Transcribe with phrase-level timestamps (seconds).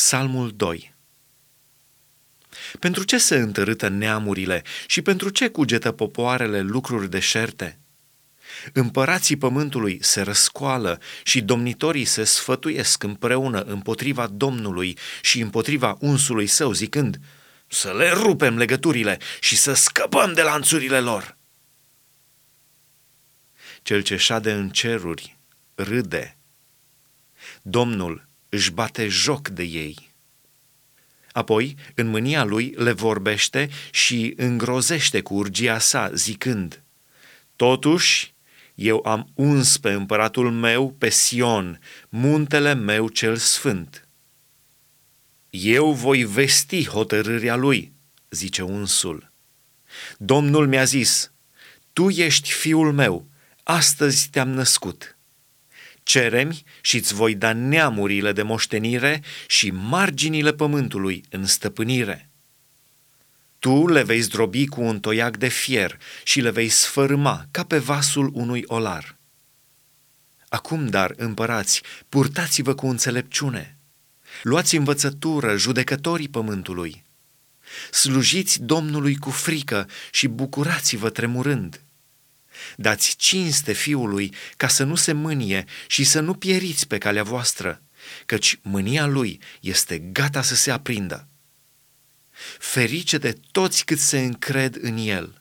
[0.00, 0.94] Psalmul 2
[2.78, 7.78] Pentru ce se întărâtă neamurile și pentru ce cugetă popoarele lucruri deșerte?
[8.72, 16.72] Împărații pământului se răscoală și domnitorii se sfătuiesc împreună împotriva Domnului și împotriva unsului său,
[16.72, 17.18] zicând,
[17.66, 21.36] să le rupem legăturile și să scăpăm de lanțurile lor.
[23.82, 25.38] Cel ce șade în ceruri
[25.74, 26.36] râde.
[27.62, 30.08] Domnul își bate joc de ei.
[31.32, 36.82] Apoi, în mânia lui, le vorbește și îngrozește cu urgia sa, zicând,
[37.56, 38.34] Totuși,
[38.74, 44.08] eu am uns pe împăratul meu, pe Sion, muntele meu cel sfânt.
[45.50, 47.92] Eu voi vesti hotărârea lui,
[48.30, 49.32] zice unsul.
[50.18, 51.32] Domnul mi-a zis,
[51.92, 53.28] tu ești fiul meu,
[53.62, 55.18] astăzi te-am născut.
[56.02, 62.30] Ceremi și îți voi da neamurile de moștenire și marginile pământului în stăpânire.
[63.58, 67.78] Tu le vei zdrobi cu un toiac de fier și le vei sfărâma ca pe
[67.78, 69.18] vasul unui olar.
[70.48, 73.78] Acum, dar, împărați, purtați-vă cu înțelepciune.
[74.42, 77.04] Luați învățătură, judecătorii pământului.
[77.90, 81.82] Slujiți Domnului cu frică și bucurați-vă tremurând.
[82.76, 87.82] Dați cinste fiului ca să nu se mânie și să nu pieriți pe calea voastră,
[88.26, 91.28] căci mânia lui este gata să se aprindă.
[92.58, 95.39] Ferice de toți cât se încred în el.